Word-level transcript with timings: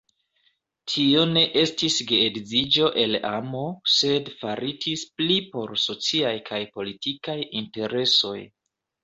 Tio 0.91 1.25
ne 1.33 1.41
estis 1.63 1.97
geedziĝo 2.11 2.87
el 3.01 3.17
amo, 3.33 3.61
sed 3.97 4.33
faritis 4.41 5.05
pli 5.21 5.37
por 5.53 5.75
sociaj 5.85 6.33
kaj 6.49 6.61
politikaj 6.81 7.39
interesoj. 7.63 8.37